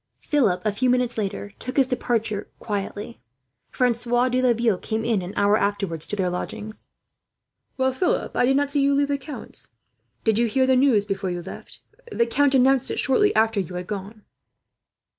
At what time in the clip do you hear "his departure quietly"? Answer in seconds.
1.77-3.21